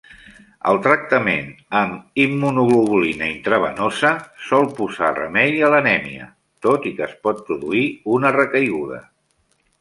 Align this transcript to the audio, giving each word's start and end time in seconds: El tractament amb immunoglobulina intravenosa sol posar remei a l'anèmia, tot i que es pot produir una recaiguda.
El 0.69 0.77
tractament 0.85 1.49
amb 1.81 2.23
immunoglobulina 2.23 3.27
intravenosa 3.33 4.11
sol 4.47 4.65
posar 4.79 5.11
remei 5.19 5.53
a 5.69 5.71
l'anèmia, 5.75 6.31
tot 6.69 6.89
i 6.93 6.95
que 7.01 7.07
es 7.11 7.15
pot 7.29 7.45
produir 7.51 7.85
una 8.17 8.35
recaiguda. 8.41 9.01